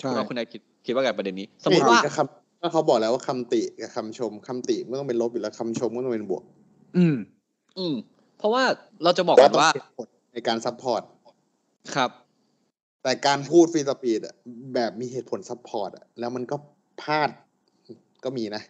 [0.00, 6.42] ใช่ถูกปะคุณแนนคิดคิดว่าไงประเด็นนี้ สมมติว่าก็คำก็เขาบอกแล้วว่าคำติกับคำชมคำติไม่ต้องเป็นลบอยู่แล้วคำชมก็ต้องเป็นบวก
[6.96, 7.16] อืม
[7.78, 7.94] อืม
[8.38, 8.62] เพราะว่า
[9.02, 11.02] เราจะบอกแต่กันว่าต้องเหตุผล ในการ support
[11.94, 12.10] ครับ
[13.02, 14.34] แต่การพูด free speech อะ
[14.74, 16.56] แบบมีเหตุผล support อะแล้วมันก็
[17.02, 17.30] พลาด
[18.24, 18.62] ก็มีนะ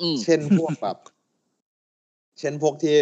[0.00, 0.96] อืมเช่นพวกแบบ
[2.38, 2.96] เช่นพวกที่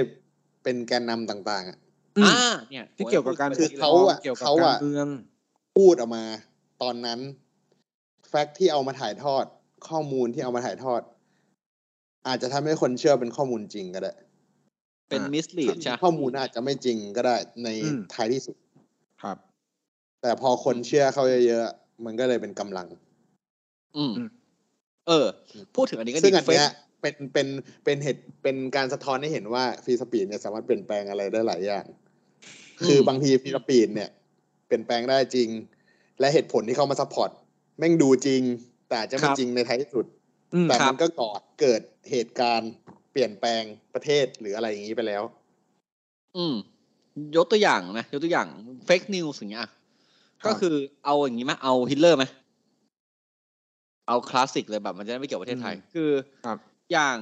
[0.62, 1.78] เป็นแกนนำต่าง ๆอะ
[2.18, 5.08] อืมอ่าเนี่ย ที่เกี่ยวกับการคือเขาอะเกี่ยวกับเขาการอะเมือง
[5.76, 6.24] พูดออกมา
[6.82, 7.20] ตอนนั้น
[8.28, 9.44] fact ที่เอามาถ่ายทอด
[9.88, 11.00] ข้อมูลที่เอามาถ่ายทอด
[12.26, 14.12] อาจจะทำให้คนเชื่อเป็นข้อมูลจริงก็ได้
[15.10, 18.56] เป็นอ่า mislead ใช่ข้อมูลอาจจะไม่จริงก็ได้ในอืมท้ายที่สุด
[19.22, 19.36] ครับ
[20.22, 22.86] แต่พอคนเชื่อเขาเยอะๆ มันก็เลยเป็นกำลัง
[23.96, 24.28] อืมอืม
[25.08, 25.26] เออ
[25.74, 26.64] พูดถึงอันนี้ก็ซึ่ดีงอันเฟเนี้ซย
[27.00, 27.48] เป็นเป็น
[27.84, 31.84] เป็นเหตุเป็นการสะท้อนให้เห็นว่า free speech เนี่ยสามารถเปลี่ยนแปลงอะไรได้หลายอย่าง
[32.86, 34.10] คือบางที free speech เนี่ย
[34.66, 35.48] เปลี่ยนแปลงได้จริง
[36.20, 37.30] และเหตุผลที่เขามา support
[37.78, 38.42] แม่งดูจริง
[38.88, 40.04] แต่อาจจะไม่จริงในท้ายที่สุด
[40.54, 42.72] อืมแต่ครัมันก็ก่อเกิดเหตุการณ์
[43.12, 43.62] เปลี่ยนแปลง
[43.94, 45.22] ประเทศหรืออะไรอย่างนี้ไปแล้ว
[46.36, 46.54] อืม
[47.36, 48.48] ยกตัวอย่างนะยกตัวอย่าง
[48.86, 49.70] fake news อย่างเงี้ยอะ
[50.46, 52.24] ก็คือเอาอย่างนี้ไหมเอาฮิตเลอร์ไหม
[54.08, 56.10] เอาคลาสสิกเลยแบบ มันจะได้ไม่เกี่ยวกับประเทศไทยอืมคือ
[56.46, 56.58] ครับ
[56.92, 57.18] อย่าง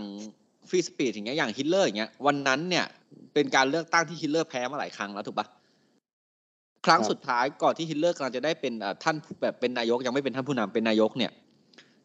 [0.69, 2.85] free speech อย่างเงี้ยอย่างฮิตเลอร์อย่างเงี้ยวันนั้นเนี่ย
[3.35, 5.47] เป็นการเลือกตั้งที่ฮิตเลอร์แพ้มาหลายครั้งแล้วถูกปะ
[6.87, 11.33] ครั้งครับสุดท้ายก่อนที่ฮิตเลอร์กำลังจะได้เป็นเอ่อท่านแบบเป็นนายกยังไม่เป็นท่านผู้นำเป็นนายกเนี่ย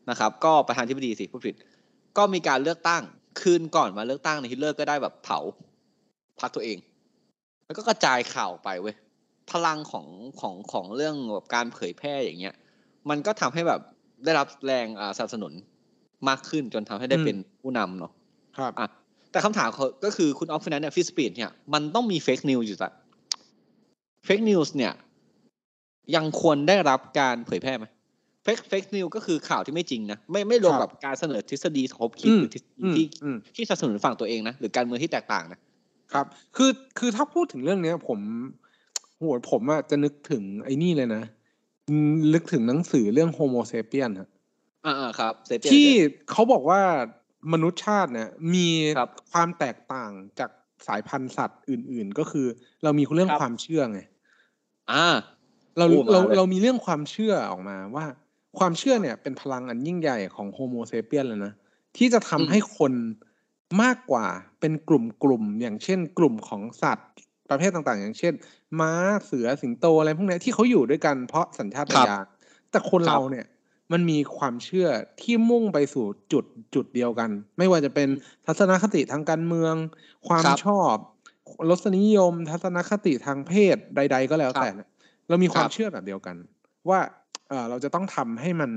[0.10, 1.56] นะครับ ก็ประธานธิบดีสิผู้ผิด
[2.18, 3.04] ก็มีการเลือกตั้ง
[3.42, 5.40] คืนก่อนมาเลือกตั้งนายฮิตเลอร์ก็ได้แบบเผา
[6.40, 6.78] พรรคตัวเอง
[7.66, 8.96] แล้วก็กระจายข่าวไปเว้ย
[9.52, 10.08] พลังของ
[10.42, 12.56] ของของเรื่องแบบการเผยแพร่อย่างเงี้ย
[13.10, 13.82] มันก็ทำให้แบบ
[14.24, 15.54] ได้รับแรงอ่าสนับสนุน
[16.28, 18.12] มากขึ้นจนทำให้ได้อืมเป็นผู้นำเนาะ
[18.58, 18.88] ครับอะ
[19.32, 22.90] แต่คำถามเขาก็คือคุณออฟฟินเนี่ย free speech เนี่ยมันต้องมี fake news อยู่แต่
[24.26, 24.94] fake news เนี่ย
[26.16, 27.86] ยังควรได้รับการเผยแพร่ไหม
[28.44, 35.60] fake fake news ก็คือข่าวที่ไม่จริงนะไม่ไม่รวมครับกับการเสนอทฤษฎีสมคบคิดอืมหรือทฤษฎีอืมที่อืมที่สนับสนุนฝั่งตัวเองนะหรือการเมืองที่แตกต่างนะ
[36.14, 36.26] ครับ
[36.56, 38.20] คือคือถ้าพูดถึงเรื่องเนี้ย ผม
[39.18, 41.24] โหผมอะจะนึกถึงไอ้นี่เลยนะ
[41.90, 44.30] อืมนึกถึงหนังสือเรื่อง Homo Sapiens ฮะ
[44.86, 45.88] อ่าๆครับ Sapiens ที่
[46.32, 46.82] เขาบอกว่า
[47.54, 50.52] มนุษยชาติเนี่ยมีครับความแตกต่างจาก
[50.88, 52.48] สายพันธุ์สัตว์อื่น ๆ ก็คือ
[52.84, 54.00] เรามีเรื่องครับความเชื่อไง
[54.92, 55.06] อ่า
[55.78, 58.06] เราโอ้มาเราเลยเรามีเรื่องความเชื่อออกมาว่า
[58.58, 61.54] ความเชื่อเนี่ยเป็นพลังอันยิ่งใหญ่ของโฮโมเซเปียนเลยนะ
[61.98, 62.94] ที่จะทำให้คน
[63.82, 64.26] มากกว่า
[64.60, 67.10] เป็นกลุ่มกลุ่มๆอย่างเช่น กลุ่มของสัตว์
[67.50, 68.34] ประเภทต่างๆ อย่างเช่น
[68.80, 68.92] ม้า
[69.26, 72.26] เสือสิงโตอะไรพวกนี้ที่เขาอยู่ด้วยกันเพราะสัญชาตญาณ
[72.72, 73.46] แต่คนครเราเนี่ย
[73.92, 74.88] มันมีความเชื่อ
[75.22, 78.10] ที่มุ่งไปสู่จุดจุดเดียวกัน ไม่ว่าจะเป็น
[78.46, 79.76] ทัศนคติทางการเมือง
[80.28, 80.94] ความชอบ
[81.70, 84.70] รสนิยม ทัศนคติทางเพศใด ๆ ก็แล้วแต่
[85.30, 86.36] เรามีความเชื่อแบบเดียวกัน
[86.90, 87.00] ว่า
[87.50, 88.72] เออเราจะต้องทำให้มัน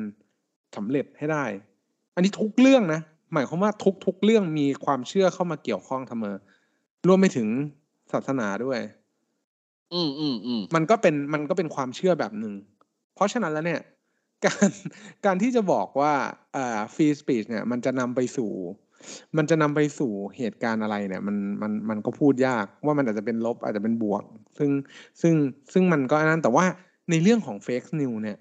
[0.77, 1.45] สำเร็จให้ได้
[2.15, 3.01] อันนี้ทุกเรื่องนะ
[3.33, 6.37] หมายความว่าทุกทุกเรื่องมีความเชื่อเข้ามาเกี่ยวข้องเสมอ
[7.09, 7.49] รวมไปถึง
[8.13, 8.81] ศาสนาด้วย
[9.95, 12.55] อืมอืมอืมมันก็เป็นมันก็เป็นความเชื่อแบบหนึ่ง
[13.15, 13.81] เพราะฉะนั้นแล้วเนี่ย
[14.45, 14.71] การ
[15.27, 16.13] การที่จะบอกว่า
[16.57, 18.53] อ่าฟรีสปีชเนี่ย มันจะนำไปสู่
[19.37, 24.23] มันจะนำไปสู่เหตุการณ์อะไรเนี่ย มันมันมันก็พูดยากว่ามันอาจจะเป็นลบอาจจะเป็นบวก
[24.59, 24.71] ซึ่ง
[25.21, 25.35] ซึ่ง
[25.73, 26.65] ซึ่งมันก็อันนั้นแต่ว่า
[27.11, 28.39] ในเรื่องของเฟกนิวเนี่ย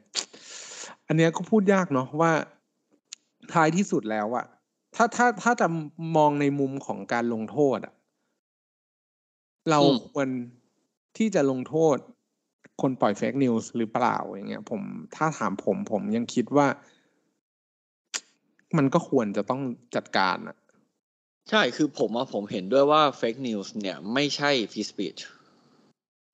[1.08, 2.32] อันเนี้ยก็พูดยากเนาะว่า
[3.54, 4.46] ท้ายที่สุดแล้วอะ
[4.96, 5.68] ถ้าถ้าถ้าจะ
[6.18, 7.94] มองในมุมของการลงโทษอะ
[9.70, 10.28] เราอืมควร
[11.18, 11.98] ที่จะลงโทษ
[12.82, 14.82] คนปล่อย fake news หรือเปล่าอย่างเงี้ย ผม
[15.16, 16.68] ถ้าถามผมผมยังคิดว่า
[18.78, 19.62] มันก็ควรจะต้อง
[19.96, 20.58] จัดการอะ
[21.50, 25.18] ใช่คือผมอะผมเห็นด้วยว่า fake news เนี่ย ไม่ใช่ free speech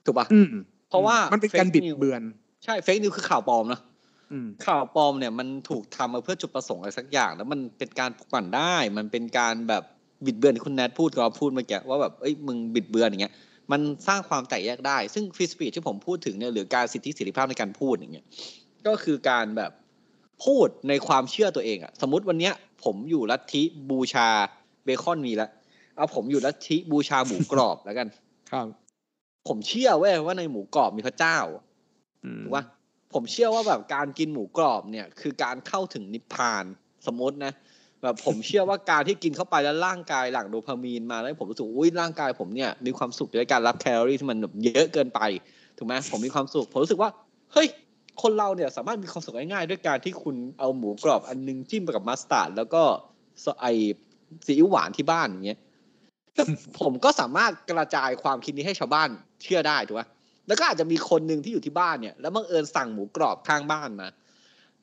[0.06, 0.52] ถูกปะอืม
[0.92, 2.22] เพราะว่ามันเป็นการ fake บิด news เบือน
[2.64, 3.82] ใช่ fake news คือข่าวปลอมนะ
[4.32, 9.84] อืมข่าวปลอมเนี่ยมันถูกทำมาเพื่อจุดประสงค์อะไรสักอย่าง แล้วมันเป็นการปลุกปั่นได้ มันเป็นการแบบ
[10.26, 13.34] บิดเบือนที่คุณแนทพูดก็พูดเมื่อกี้ว่าแบบเอ้ยมึงบิดเบือนอย่างเงี้ย
[13.72, 18.26] มันสร้างความแตกแยกได้ ซึ่งฟรีสปีชที่ผมพูดถึงเนี่ยหรือการสิทธิเสรีภาพในการพูดอย่างเงี้ย
[18.88, 19.72] ก็คือการแบบ
[20.46, 24.30] พูดในความเชื่อตัวเองอะสมมติวันเนี้ย ผมอยู่ลัทธิบูชา
[24.86, 25.50] เบคอนมีแล้ว
[25.96, 28.08] เอาผมอยู่ลัทธิบูชาหมูกรอบแล้วกัน
[28.52, 28.68] ครับ
[29.48, 31.38] ผมเชื่อเว้ยว่าในหมูกรอบมีพระเจ้า
[32.26, 32.64] อืมถูกปะ
[33.14, 36.64] ผมเชื่อว่าแบบการกินหมูกรอบเนี่ย คือการเข้าถึงนิพพาน
[37.08, 37.54] สมมตินะ
[38.02, 45.20] แบบผมเชื่อว่าการที่กินเข้าไปแล้วร่างกายหลั่งโดพามีนมาแล้วผมรู้สึกอุ้ยร่างกายผมเนี่ยมีความสุขในการรับแคลอรี่ที่มันแบบเยอะเกินไป
[45.78, 47.10] ถูกไหมผมมีความสุขผมรู้สึกว่า
[47.54, 47.68] เฮ้ย
[48.22, 52.84] คนเราเนี่ยสามารถมีความสุขง่ายๆด้วยการที่คุณเอาหมูกรอบอันนึงจิ้มไปกับมัสตาร์ดแล้วก็
[53.62, 53.68] ไอ
[54.46, 55.60] ซีอิ๊วหวานที่บ้านอย่างเงี้ย
[56.80, 59.10] ผมก็สามารถกระจายความคิดนี้ให้ชาวบ้าน
[59.44, 60.08] เชื่อได้ถูกปะ
[60.48, 64.08] แล้วก็อาจจะมีคนหนึ่งที่อยู่ที่บ้านเนี่ย แล้วบังเอิญสั่งหมูกรอบข้างบ้านมา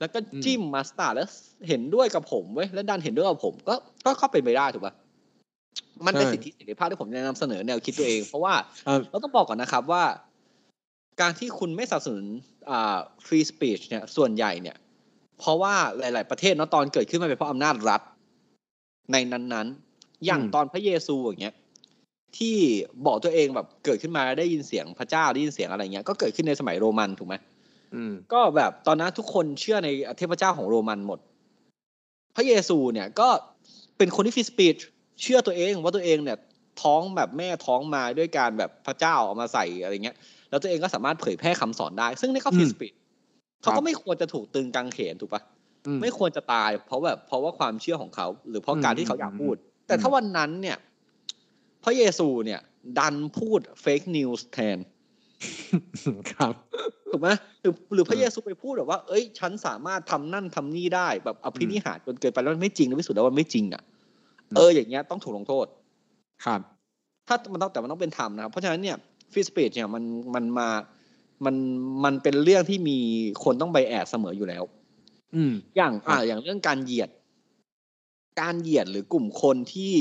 [0.01, 1.29] แล้วก็จิ้มมัสตาร์ดแล้ว
[1.69, 4.95] เห็นด้วยกับผมเว้ย แล้วดันเห็นด้วยกับผม ก็ก็เข้าเป็นไปได้ถูกปะ
[6.07, 10.05] มันเป็นใช่สิทธิเสรีภาพที่ผมจะนำเสนอแนวคิดตัวเอง เพราะว่าเอ่อเราต้องบอกก่อนนะครับว่า
[11.21, 12.27] การที่คุณไม่สนับสนุน
[12.71, 14.77] อ่าฟรีสปีชเนี่ย ส่วนใหญ่เนี่ย
[15.39, 18.01] เพราะว่าหลาย ๆ ประเทศเนาะตอนเกิดขึ้นมาเป็นเพราะอำนาจรัฐ
[19.13, 19.88] ในนั้นๆ
[20.27, 21.55] อย่างอืมตอนพระเยซูอย่างเงี้ย
[22.39, 22.57] ที่
[23.07, 27.35] บอกตัวเองแบบเกิดขึ้นมาได้ยินเสียงพระเจ้าได้ยินเสียงอะไรเงี้ยก็เกิดขึ้นในสมัยโรมันถูกไหม
[27.95, 31.19] อืมก็แบบตอนนั้นทุกคนเชื่อในเทพเจ้าของโรมันหมด
[32.37, 33.29] พระเยซูเนี่ยก็
[33.99, 34.77] เป็นคนที่ฟรีสปีช
[35.23, 36.39] เชื่อตัวเองว่าตัวเองเนี่ย
[36.83, 40.17] ท้องแบบแม่ท้องมาด้วยการแบบพระเจ้าเอามาใส่อะไรเงี้ย
[40.51, 42.95] แล้วตัวเองก็สามารถเผยแพร่คำสอนได้ ซึ่งนี่ก็ฟรีสปีช
[43.63, 45.43] เขาครัก็บไม่ควรจะถูกตึงกังเขนถูกปะ
[45.87, 49.57] อืมไม่ควรจะตาย เพราะแบบเพราะว่าความเชื่อของเขา หรือเพราะการที่เขาอยากพูด
[49.89, 50.77] แต่ถ้าวันนั้นเนี่ย
[51.85, 52.61] พระเยซูเนี่ย
[52.99, 54.79] ดันพูด fake news แทน
[56.33, 56.55] ครับ
[57.11, 57.29] ถูกไหม
[57.61, 63.83] หรือหรือพระเยซูไปพูดแบบว่า เอ้ย ฉันสามารถทำนั่นทำนี่ได้แบบอภินิหารจนเกินไปแล้วมันไม่จริงแล้วพิสูจน์แล้วว่ามันไม่จริงอะ
[64.51, 65.67] อืมเอออย่างเงี้ยต้องถูกลงโทษ
[66.45, 66.61] ครับ
[67.29, 68.97] ถ้ามันต้องแต่มันต้องเป็นธรรมนะครับ เพราะฉะนั้นเนี่ย
[69.33, 70.69] free speech เนี่ยมันมันมา
[71.45, 71.55] มัน
[72.05, 72.99] มันเป็นเรื่องที่มี
[73.45, 74.63] คนต้องไป add เสมออยู่แล้ว
[75.35, 77.11] อืมอย่างครับอ่าอย่างเรื่องการเหยียด
[78.41, 79.95] การเหยียดหรือกลุ่มคนที่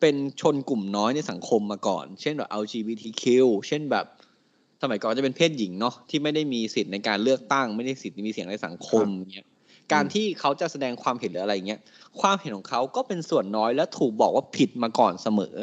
[0.00, 3.24] เป็นชนกลุ่มน้อยในสังคมมาก่อน เช่นแบบ LGBTQ
[3.68, 4.06] เช่นแบบ
[4.82, 9.46] สมัยก่อนจะเป็นเพศหญิงเนาะที่ไม่ได้มีสิทธิ์ในการเลือกตั้ง ไม่ได้สิทธิ์มีเสียงในสังคมเงี้ย
[9.92, 11.80] การที่เขาจะแสดงความเห็นหรืออะไรเงี้ย
[12.20, 15.54] ความเห็นของเขาก็เป็นส่วนน้อยและถูกบอกว่าผิดมาก่อนเสมอ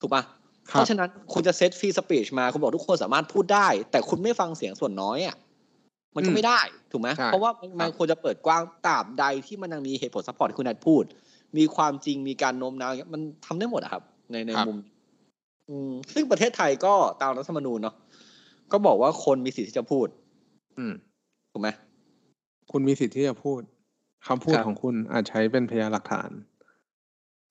[0.00, 0.22] ถูกปะ
[0.70, 5.36] คเพรับราะฉะนั้นคุณจะเซตฟรีสปีชมาคุณบอกทุกคนสามารถพูดได้ แต่คุณไม่ฟังเสียงส่วนน้อยอะ
[6.16, 6.60] มันก็อืมไม่ได้
[6.92, 11.04] ถูกไหมใช่เพราะว่ามันมันควรจะเปิดกว้างตราบใดที่มันยังมีเหตุผล support ที่คุณนัทพูด
[11.58, 14.02] มีความจริงมีการโน้มน้าวอย่างเงี้ยมันทำได้หมดอะครับ
[14.32, 14.78] ในในครับมุม
[15.70, 17.94] อืมซึ่งประเทศไทยก็ตามรัฐธรรมนูญเนาะ
[18.72, 20.06] ก็บอกว่าคนมีสิทธิ์ที่จะพูด
[20.78, 20.92] อืม
[21.52, 21.68] ถูกไหม
[22.72, 23.60] คุณมีสิทธิ์ที่จะพูด
[24.26, 26.30] คำพูดครับของคุณอาจใช้เป็นพยานหลักฐาน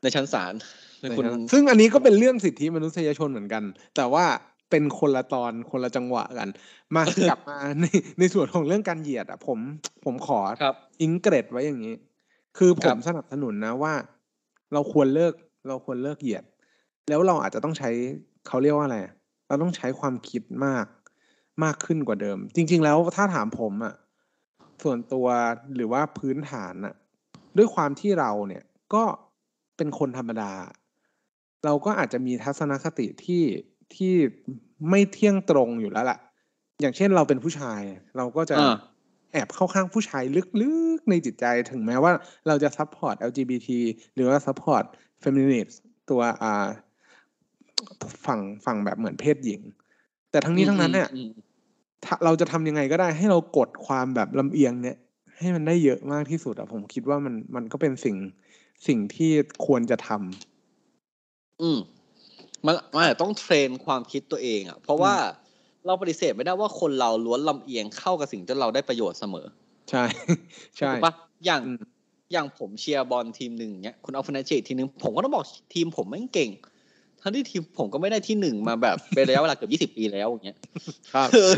[0.01, 0.53] ในชั้นศาล
[1.01, 3.63] ในคุณนะครับซึ่งอันนี้ก็เป็นเรื่องสิทธิมนุษยชนเหมือนกัน
[3.95, 4.25] แต่ว่า
[4.69, 6.49] เป็นคนละตอนคนละจังหวะกัน
[6.95, 7.85] มากลับมาใน
[8.19, 9.59] ในส่วนของเรื่องการเหยียดอะ ผม
[10.05, 11.95] ผมขอครับอิงเกรดไว้อย่างนี้
[12.57, 13.93] คือผครัมบสนับสนุนนะว่า
[14.73, 15.33] เราควรเลิก
[15.67, 16.43] เราควรเลิกเหยียด
[17.09, 17.89] แล้วเราอาจจะต้องใช้
[18.47, 19.13] เขาเรียกว่าอะไรอะ
[19.47, 20.85] เราต้องใช้ความคิดมาก
[21.63, 23.93] มากขึ้นกว่าเดิม จริง ๆ แล้วถ้าถามผมอะ
[24.83, 25.27] ส่วนตัว
[25.75, 26.93] หรือว่าพื้นฐานอะ
[27.57, 29.03] ด้วยความที่เราเนี่ยก็
[29.77, 30.53] เป็นคนธรรมดา
[31.65, 33.43] เราก็อาจจะมีทัศนคติที่
[33.95, 34.13] ที่
[34.89, 36.17] ไม่เที่ยงตรงอยู่แล้วล่ะ
[36.81, 37.81] อย่างเช่นเราเป็นผู้ชาย
[38.17, 38.75] เราก็จะอ่า
[39.31, 40.23] แอบเข้าข้างผู้ชาย
[40.61, 42.11] ลึกๆในจิตใจถึงแม้ว่า
[42.47, 43.69] เราจะซัพพอร์ต LGBT
[44.15, 44.83] หรือว่า support
[45.21, 45.69] feminist
[46.09, 46.67] ตัวอ่า
[48.25, 49.61] ฝั่งฝั่งแบบเหมือนเพศหญิง
[50.31, 51.31] แต่ทั้งนี้ทั้งนั้นเนี่ยอืม
[52.05, 54.97] ถ้าเราจะทำยังไงก็ได้ให้เรากดความแบบลำเอียงเนี่ย
[55.37, 58.15] ให้มันได้เยอะมากที่สุดอะผมคิดว่ามันมันก็เป็นสิ่ง
[58.87, 59.31] สิ่งที่
[59.65, 61.79] ควรจะทำอืม
[62.65, 65.13] มันมันอาจจะต้องเทรนความคิดตัวเองอะ เพราะว่า
[65.85, 69.45] เราปฏิเสธไม่ได้ว่าคนเราล้วนลำเอียงเข้ากับสิ่งที่เราได้ประโยชน์เสมอ
[69.89, 70.03] ใช่
[70.77, 71.13] ใช่ถูกปะ
[71.45, 71.81] อย่างอืม
[72.33, 76.49] อย่างผมเชียร์บอลทีมหนึ่งเนี้ยคุณเอาฟนาเจทีมหนึ่งผมก็ต้องบอกทีมผมไม่งเก่ง
[77.21, 80.57] ทั้งที่ทีมผมก็ไม่ได้ที่หนึ่งมาแบบเป็นระยะเวลาเกือบยี่สิบปีแล้วอย่างเงี้ย
[81.13, 81.49] ครับคือ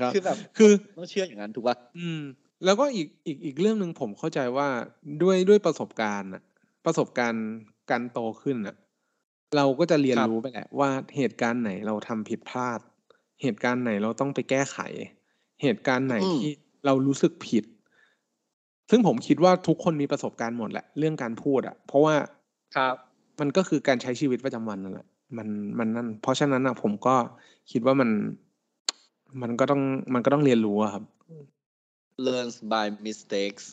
[0.00, 2.20] ครับคือแบบคือต้องเชื่ออย่างนั้นถูกปะอืม
[2.64, 4.68] แล้วก็อีกอีกอีกเรื่องหนึ่งผมเข้าใจว่า
[5.22, 6.42] ด้วยด้วยประสบการณ์อะ
[6.86, 7.46] ประสบการณ์
[7.90, 8.76] การโตขึ้นอะ
[9.56, 12.80] เราก็จะเรียนรู้ไปแหละว่าเหตุการณ์ไหนเราทำผิดพลาด
[13.42, 14.78] เหตุการณ์ไหนเราต้องไปแก้ไข
[15.62, 16.50] เหตุการณ์ไหนที่
[16.86, 17.64] เรารู้สึกผิด
[18.90, 22.14] ซึ่งผมคิดว่าทุกคนมีประสบการณ์หมดแหละเรื่องการพูดอะเพราะว่า
[22.76, 22.94] ครับ
[23.40, 27.14] มันก็คือการใช้ชีวิตประจำวันนั่นแหละมันมันนั่นเพราะฉะนั้นอะผมก็
[27.70, 28.10] คิดว่ามัน
[29.42, 29.82] มันก็ต้อง
[30.14, 31.04] มันก็ต้องเรียนรู้อะครับ
[32.26, 33.64] learns by mistakes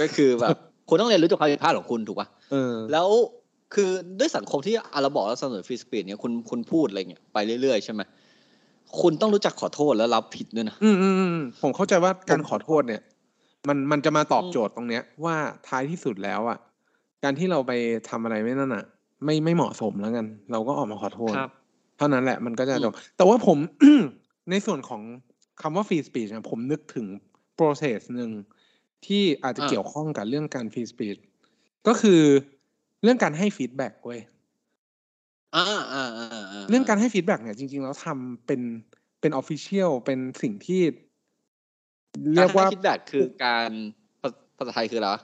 [0.00, 0.56] ก็คือแบบ
[0.88, 3.08] คุณต้องเรียนรู้จากความผิดพลาดของคุณถูกปะเออแล้ว
[3.74, 8.00] คือด้วยสังคมที่อะเราบอกเราเสนอฟรีสปีดเนี่ยคุณคุณพูดอะไรเงี้ยไปเรื่อยๆใช่ไหม
[9.00, 13.02] คุณต้องรู้จักขอโทษแล้วรับผิดด้วยนะอืมอืมอืมผมเข้าใจว่าการขอโทษเนี่ย
[13.68, 15.36] มันมันจะมาตอบอืมโจทย์ตรงเนี้ย ว่า
[15.68, 16.58] ท้ายที่สุดแล้วอะ
[17.24, 17.72] การที่เราไป
[18.08, 18.84] ทำอะไรไม่นั่นอะ
[19.24, 21.50] ไม่ไม่เหมาะสมแล้วกัน เราก็ออกมาขอโทษครับ
[21.98, 23.58] เท่านั้นแหละมันก็จะอืมจบแต่ว่าผม
[24.50, 25.02] ในส่วนของ
[25.62, 27.06] คำว่า free speech เนี่ยผมนึกถึง
[27.58, 28.30] process หนึ่ง
[29.06, 31.20] ที่อาจจะเกี่ยวข้องกับเรื่องการ free speech
[31.86, 32.20] ก็คือ
[33.02, 34.20] เรื่องการให้ feedback เว้ย
[35.54, 38.60] อ่าอ่าอ่าอ่าเรื่องการให้ feedback เนี่ยจริง ๆ แล้วทำเป็น
[39.20, 40.82] เป็น official เป็นสิ่งที่
[42.34, 43.70] เรียกว่าคิดแบบคือการ
[44.22, 45.22] ภาภาษาไทยคืออะไรวะ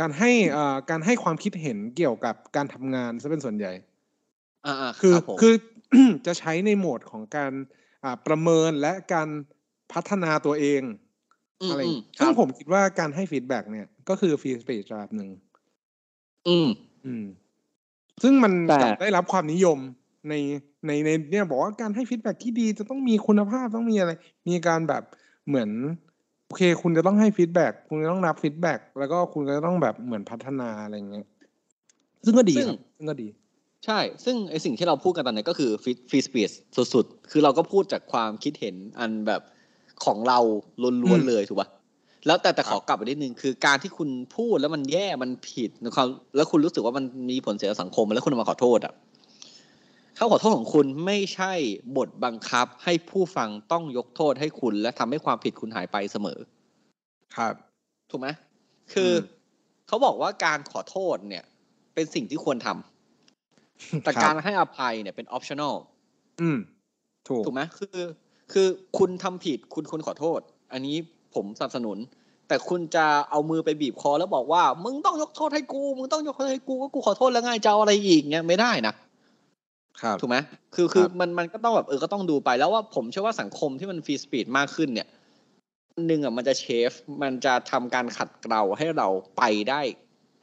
[0.00, 3.72] การให้เอ่อการให้ความคิดเห็นเกี่ยวกับการทำงานซะเป็นส่วนใหญ่
[4.66, 5.54] อ่าอ่าคือรับผมคือ
[6.26, 7.52] จะใช้ในโหมดของการ
[8.04, 9.28] อ่าประเมินและการ
[9.92, 10.82] พัฒนาตัวเอง
[11.62, 15.30] มอะไรอืมซึ่งครับผมคิดว่าการให้ feedback เนี่ย ก็คือ feedback แบบหนึ่ง
[16.48, 16.68] อืม
[17.06, 17.24] อืม
[18.22, 19.78] ซึ่งมันแต่กลับได้รับความนิยม
[20.28, 20.34] ใน
[20.86, 24.12] ในในเนี่ยบอกว่าการให้ feedback ที่ดีจะต้องมีคุณภาพต้องมีอะไร
[24.48, 25.02] มีการแบบ
[25.48, 25.70] เหมือน
[26.46, 31.26] โอเค คุณจะต้องให้ feedback คุณจะต้องรับ feedback แล้วก็คุณก็จะต้องแบบเหมือนพัฒนาอะไรเงี้ย
[32.24, 33.28] ซึ่งก็ดีครับซึ่งก็ดี
[33.86, 36.50] ใช่ ซึ่งไอสิ่งที่เราพูดกันตอนนี้ก็คือ free free speech
[36.94, 39.42] สุดๆ คือเราก็พูดจากความคิดเห็นอันแบบ
[40.04, 40.38] ของเรา
[40.82, 41.68] ล้วนอืมๆเลยถูกปะ
[42.26, 46.06] แล้วแต่แต่ขอกลับไปนิดนึงคือการที่คุณพูดแล้วมันแย่มันผิดในความ
[46.36, 48.94] แล้วคุณรู้สึกว่ามันมีผลเสียต่อสังคมแล้วคุณเอามาขอโทษอะ
[50.16, 51.52] คำขอโทษของคุณไม่ใช่
[51.96, 56.38] บทบังคับให้ผู้ฟังต้องยกโทษให้คุณ และทำให้ความผิดคุณหายไปเสมอ
[57.36, 57.54] ครับ
[58.10, 58.28] ถูกไหม
[58.92, 59.18] คืออม
[59.88, 61.44] เขาบอกว่าการขอโทษเนี่ย
[61.94, 65.74] เป็นสิ่งที่ควรทำแต่ครับการให้อภัยเนี่ยเป็น optional
[66.40, 66.58] อืม
[67.28, 67.98] ถูกถูกไหมคือ
[68.52, 68.66] คือ
[68.98, 70.40] คุณทำผิดคุณควรขอโทษ
[70.72, 70.96] อันนี้
[71.34, 71.98] ผมสนับสนุน
[72.48, 78.94] แต่คุณจะเอามือไปบีบคอแล้วบอกว่า มึงต้องยกโทษให้กู มึงต้องยกโทษให้กูก็กูขอโทษแล้วไงจะเอาอะไรอีกเนี่ยไม่ได้นะ
[80.02, 80.36] ครับถูกไหม
[80.74, 85.08] คือคือครับมันมันก็ต้องแบบเออก็ต้องดูไปแล้วว่าผมเชื่อว่าสังคมที่มัน free speech มากขึ้นเนี่ย
[85.94, 86.92] อันหนึ่งอะมันจะ shape
[87.22, 89.80] มันจะทำการขัดเกลาให้เราไปได้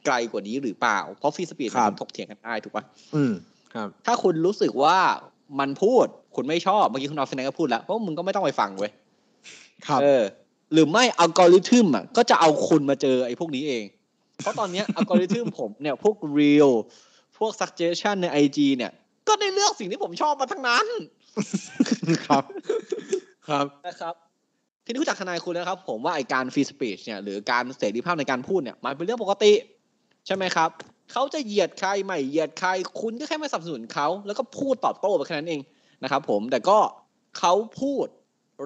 [0.06, 2.84] ไกลกว่านี้หรือเปล่า เพราะ free speech ครับมันถกเถียงกันได้ถูกปะ
[3.16, 3.34] อืม
[3.74, 4.98] ครับ ถ้าคุณรู้สึกว่า
[5.60, 8.92] มันพูด คุณไม่ชอบ เมื่อกี้คุณออฟฟินก็พูดแล้วเพราะมึงก็ไม่ต้องไปฟังเว้ย
[9.88, 10.24] ครับเออ
[10.74, 13.86] หรือไม่อัลกอริทึมอะก็จะเอาคุณมาเจอไอ้พวกนี้เอง
[14.42, 16.72] เพราะตอนเนี้ยอัลกอริทึมผมเนี่ยพวก real
[17.38, 18.92] พวก suggestion ใน IG เนี่ย
[19.28, 20.88] ก็ได้เลือกสิ่งที่ผมชอบมาทั้งนั้น
[22.26, 22.44] ครับ
[23.48, 24.14] ครับนะครับ
[24.86, 29.54] ที่รู้จักทนายคุณนะครับ ผมว่าไอการ free speech เนี่ยหรือการเสรีภาพในการพูดเนี่ยมันเป็นเรื่องปกติ
[30.26, 30.70] ใช่ไหมครับ
[31.12, 32.70] เขาจะเหยียดใครไม่เหยียดใคร
[33.02, 35.62] คุณก็แค่ไม่สนับสนุนเขาแล้วก็พูดตอบโต้ไปแค่นั้นเอง
[36.04, 36.78] นะครับผมแต่ก็
[37.40, 38.08] เขาพูด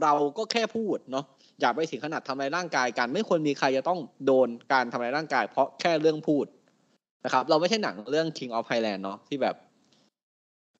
[0.03, 1.25] เราก็แค่พูดเนาะ
[1.59, 6.45] อย่าไปถึงขนาดทำร้ายร่างกายกัน ไม่ควรมีใครจะต้องโดนการทำร้ายร่างกาย เพราะแค่เรื่องพูด
[7.25, 9.55] นะครับ เราไม่ใช่หนังเรื่อง King of Thailand เนาะที่แบบ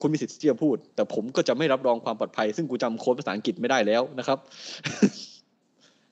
[0.02, 4.38] คุณมีสิทธิ์ที่จะพูด แต่ผมก็จะไม่รับรองความปลอดภัย ซึ่งกูจำ quote ภาษาอังกฤษไม่ได้แล้วนะครับ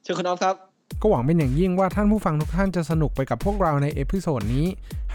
[0.04, 0.56] เชิญคุณน้องครับ
[1.02, 4.66] ก็หวังเป็นอย่างยิ่งว่าท่านผู้ฟังทุกท่านจะสนุกไปกับพวกเราใน episode นี้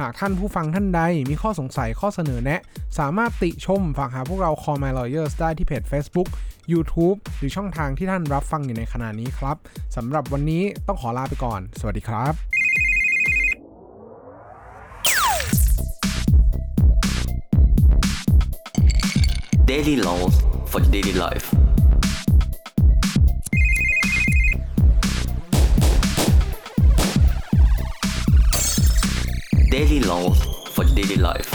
[0.01, 2.61] หากท่านผู้ฟังท่านใดมีข้อสงสัยข้อเสนอแนะ
[2.99, 6.29] สามารถติชมฝากหาพวกเรา Call My Lawyers ได้ที่เพจ Facebook
[6.73, 9.57] YouTube หรือช่องทางที่ท่านรับฟังอยู่ในขณะนี้ครับ
[9.97, 12.35] สำหรับวันนี้ต้องขอลาไปก่อน สวัสดีครับ
[19.71, 20.35] Daily Laws
[20.71, 21.47] for Daily Life
[29.75, 30.39] Daily Laws
[30.75, 31.54] for Daily Life